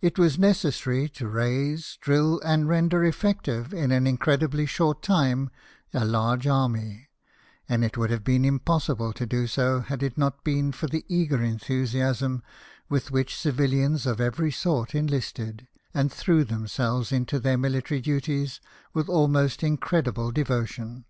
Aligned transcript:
It 0.00 0.18
was 0.18 0.36
necessary 0.36 1.08
to 1.10 1.28
raise, 1.28 1.96
drill, 2.00 2.40
and 2.40 2.68
render 2.68 3.04
effective 3.04 3.72
in 3.72 3.92
an 3.92 4.04
ncredibly 4.04 4.66
short 4.66 5.00
time 5.00 5.48
a 5.92 6.04
large 6.04 6.44
army; 6.48 7.06
and 7.68 7.84
it 7.84 7.96
would 7.96 8.10
have 8.10 8.24
been 8.24 8.44
impossible 8.44 9.12
to 9.12 9.26
do 9.26 9.46
so 9.46 9.78
had 9.78 10.02
it 10.02 10.18
not 10.18 10.42
been 10.42 10.72
for 10.72 10.88
the 10.88 11.04
eager 11.06 11.40
enthusiasm 11.40 12.42
with 12.88 13.12
which 13.12 13.38
civilians 13.38 14.06
of 14.06 14.20
every 14.20 14.50
sort 14.50 14.92
enlisted, 14.92 15.68
and 15.94 16.12
threw 16.12 16.42
them 16.42 16.66
selves 16.66 17.12
into 17.12 17.38
their 17.38 17.56
military 17.56 18.00
duties 18.00 18.60
with 18.92 19.08
almost 19.08 19.62
incredible 19.62 20.32
devotion. 20.32 21.04